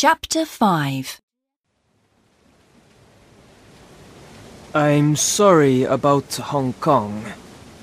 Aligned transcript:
Chapter 0.00 0.46
5 0.46 1.20
I'm 4.72 5.16
sorry 5.16 5.82
about 5.82 6.36
Hong 6.36 6.74
Kong. 6.74 7.24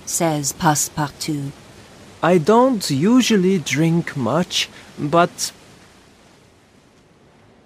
says 0.05 0.53
Passepartout. 0.53 1.51
I 2.23 2.37
don't 2.37 2.89
usually 2.89 3.57
drink 3.57 4.15
much, 4.15 4.69
but 4.97 5.51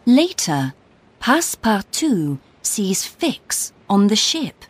Later, 0.07 0.73
Passepartout 1.21 2.39
sees 2.63 3.05
Fix 3.05 3.71
on 3.87 4.07
the 4.07 4.15
ship. 4.15 4.65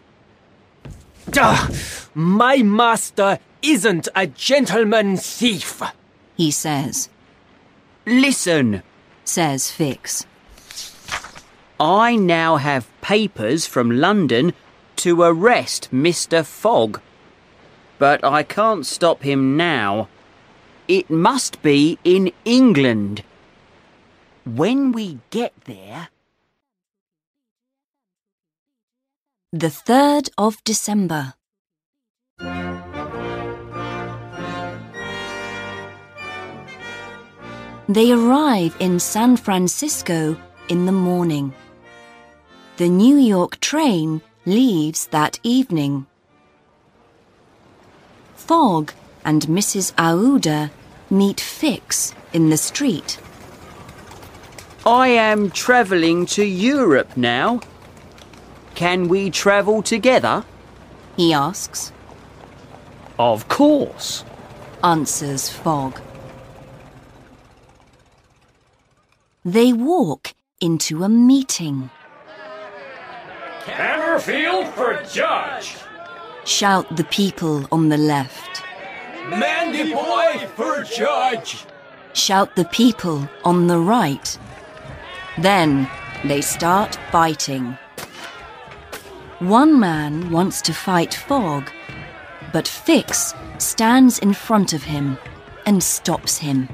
Ah, 1.38 1.70
my 2.14 2.58
master 2.58 3.40
isn't 3.62 4.10
a 4.14 4.28
gentleman 4.28 5.16
thief. 5.16 5.82
He 6.36 6.52
says, 6.52 7.08
Listen, 8.06 8.84
says 9.30 9.72
Fix. 9.72 10.26
I 11.80 12.16
now 12.16 12.58
have 12.58 12.90
papers 13.02 13.66
from 13.66 13.90
London 13.92 14.54
to 14.98 15.22
arrest 15.22 15.90
Mr. 15.92 16.46
Fogg. 16.46 17.00
But 17.98 18.24
I 18.24 18.44
can't 18.44 18.86
stop 18.86 19.24
him 19.24 19.56
now. 19.56 20.10
It 20.88 21.10
must 21.10 21.62
be 21.62 21.98
in 22.04 22.32
England. 22.44 23.24
When 24.46 24.92
we 24.92 25.20
get 25.30 25.54
there, 25.66 26.10
The 29.52 29.70
3rd 29.70 30.30
of 30.38 30.64
December. 30.64 31.34
They 37.90 38.12
arrive 38.12 38.76
in 38.80 39.00
San 39.00 39.36
Francisco 39.36 40.38
in 40.70 40.86
the 40.86 40.92
morning. 40.92 41.56
The 42.78 42.88
New 42.88 43.18
York 43.18 43.60
train 43.62 44.22
leaves 44.46 45.08
that 45.08 45.40
evening. 45.42 46.06
Fogg 48.36 48.94
and 49.26 49.42
Mrs. 49.48 49.92
Aouda 49.96 50.70
meet 51.10 51.40
Fix 51.40 52.14
in 52.32 52.52
the 52.52 52.58
street. 52.58 53.18
I 54.86 55.08
am 55.08 55.50
travelling 55.50 56.28
to 56.28 56.46
Europe 56.46 57.18
now. 57.18 57.60
Can 58.76 59.08
we 59.08 59.32
travel 59.32 59.82
together? 59.82 60.46
He 61.18 61.34
asks, 61.34 61.92
Of 63.18 63.48
course. 63.48 64.24
answers 64.84 65.50
Fogg. 65.50 66.00
They 69.50 69.74
walk 69.74 70.36
into 70.62 71.04
a 71.04 71.10
meeting. 71.10 71.90
Hammerfield 73.66 74.72
for 74.76 75.02
judge. 75.12 75.76
shout 76.46 76.96
the 76.96 77.04
people 77.06 77.66
on 77.72 77.90
the 77.90 77.98
left. 77.98 78.62
Mandiboy 79.42 80.48
for 80.50 80.84
judge. 80.84 81.66
Shout 82.14 82.56
the 82.56 82.66
people 82.66 83.28
on 83.44 83.66
the 83.66 83.80
right. 83.80 84.38
Then 85.40 85.90
they 86.24 86.42
start 86.42 87.00
fighting. 87.12 87.76
One 89.40 89.80
man 89.80 90.30
wants 90.30 90.62
to 90.62 90.74
fight 90.74 91.16
Fogg, 91.16 91.72
but 92.54 92.68
Fix 92.68 93.34
stands 93.58 94.20
in 94.20 94.34
front 94.36 94.74
of 94.74 94.84
him 94.84 95.18
and 95.66 95.82
stops 95.82 96.38
him. 96.38 96.70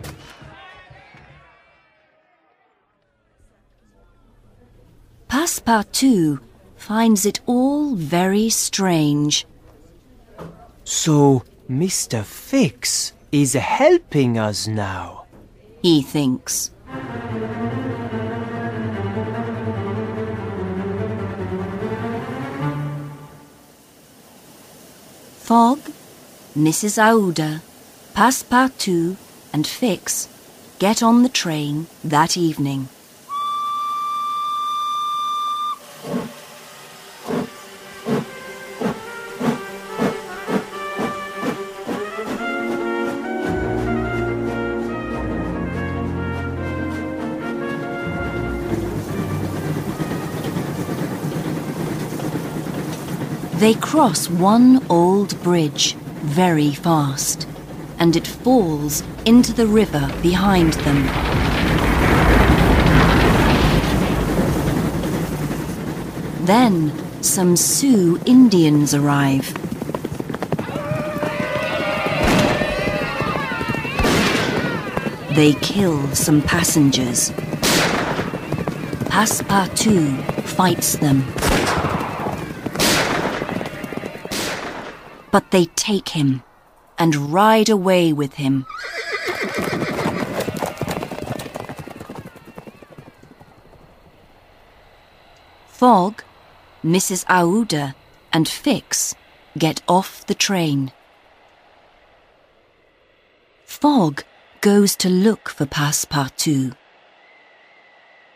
Passepartout 5.36 6.40
finds 6.78 7.26
it 7.26 7.42
all 7.46 7.94
very 7.94 8.50
strange. 8.50 9.46
So 10.86 11.44
Mr. 11.70 12.24
Fix 12.24 13.12
is 13.34 13.52
helping 13.52 14.38
us 14.38 14.66
now. 14.66 15.26
he 15.82 16.02
thinks. 16.02 16.72
Fogg, 25.44 25.80
Mrs. 26.56 26.96
Aouda, 26.98 27.60
Passepartout, 28.14 29.18
and 29.52 29.68
Fix 29.68 30.30
get 30.80 31.04
on 31.04 31.24
the 31.24 31.36
train 31.44 31.88
that 32.06 32.38
evening. 32.38 32.88
They 53.58 53.74
cross 53.74 54.30
one 54.30 54.86
old 54.90 55.42
bridge 55.42 55.94
very 56.24 56.74
fast, 56.74 57.48
and 57.98 58.14
it 58.18 58.28
falls 58.28 59.02
into 59.26 59.54
the 59.54 59.66
river 59.66 60.12
behind 60.22 60.74
them. 60.74 61.06
Then 66.46 66.92
some 67.24 67.56
Sioux 67.56 68.20
Indians 68.26 68.94
arrive. 68.94 69.54
They 75.34 75.54
kill 75.62 76.14
some 76.14 76.42
passengers. 76.42 77.32
Passepartout 79.10 80.44
fights 80.44 80.98
them. 80.98 81.24
But 85.36 85.52
they 85.52 85.66
take 85.66 86.16
him 86.16 86.44
and 86.98 87.34
ride 87.34 87.68
away 87.68 88.14
with 88.14 88.36
him. 88.36 88.66
Fogg, 95.68 96.24
Mrs. 96.86 97.26
Aouda, 97.26 97.96
and 98.32 98.48
Fix 98.48 99.14
get 99.58 99.82
off 99.90 100.26
the 100.26 100.36
train. 100.36 100.94
Fogg 103.66 104.24
goes 104.62 104.96
to 104.96 105.10
look 105.10 105.50
for 105.50 105.66
Passepartout. 105.66 106.78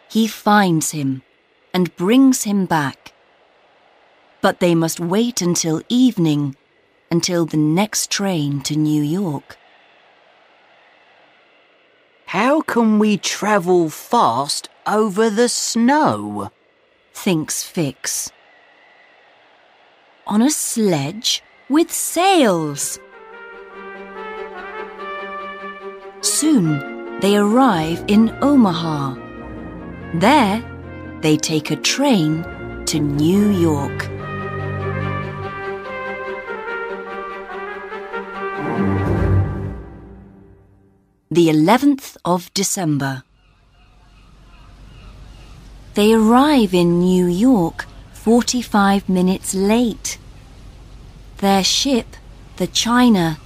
He 0.10 0.28
finds 0.28 0.92
him 0.92 1.22
and 1.74 1.96
brings 1.96 2.44
him 2.44 2.66
back. 2.66 3.14
But 4.42 4.60
they 4.60 4.76
must 4.76 5.00
wait 5.00 5.42
until 5.42 5.82
evening, 5.88 6.58
until 7.12 7.46
the 7.46 7.58
next 7.58 8.12
train 8.12 8.62
to 8.62 8.76
New 8.76 9.02
York. 9.02 9.58
How 12.28 12.62
can 12.62 13.00
we 13.00 13.18
travel 13.18 13.90
fast 13.90 14.70
over 14.86 15.30
the 15.30 15.50
snow? 15.50 16.52
thinks 17.14 17.64
Fix. 17.64 18.32
On 20.28 20.42
a 20.42 20.52
sledge 20.52 21.42
with 21.70 21.92
sails. 21.92 23.00
Soon 26.22 27.20
they 27.20 27.36
arrive 27.36 28.06
in 28.08 28.38
Omaha. 28.42 29.16
There, 30.14 30.64
they 31.22 31.36
take 31.36 31.72
a 31.72 31.76
train 31.76 32.44
to 32.86 33.00
New 33.00 33.50
York. 33.50 34.19
The 41.32 41.48
11th 41.48 42.18
of 42.26 42.52
December. 42.56 43.22
They 45.94 46.12
arrive 46.14 46.74
in 46.74 47.02
New 47.02 47.28
York 47.28 47.86
45 48.14 49.08
minutes 49.08 49.54
late. 49.54 50.18
Their 51.38 51.64
ship, 51.64 52.16
the 52.58 52.66
China, 52.66 53.38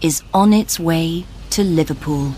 is 0.00 0.24
on 0.34 0.52
its 0.52 0.80
way 0.80 1.26
to 1.50 1.62
Liverpool. 1.62 2.34